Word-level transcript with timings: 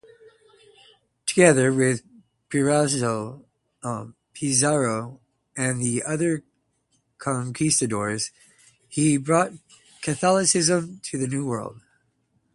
Together 1.27 1.71
with 1.71 2.01
Pizarro 2.49 3.43
and 3.85 5.81
the 5.83 6.03
other 6.03 6.43
conquistadors 7.19 8.31
he 8.87 9.17
brought 9.17 9.51
Catholicism 10.01 10.99
to 11.03 11.19
the 11.19 11.27
New 11.27 11.45
World. 11.45 11.81